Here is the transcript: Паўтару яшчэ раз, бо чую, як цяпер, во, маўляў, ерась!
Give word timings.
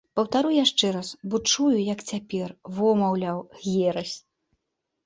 Паўтару 0.19 0.53
яшчэ 0.55 0.87
раз, 0.95 1.11
бо 1.33 1.41
чую, 1.51 1.75
як 1.93 1.99
цяпер, 2.09 2.49
во, 2.79 2.87
маўляў, 3.05 3.39
ерась! 3.93 4.15